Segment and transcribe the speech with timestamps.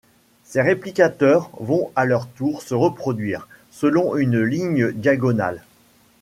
[0.45, 5.61] Ces réplicateurs vont à leur tour se reproduire, selon une ligne diagonale.